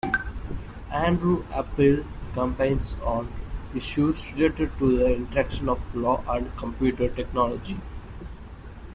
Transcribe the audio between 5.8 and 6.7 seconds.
law and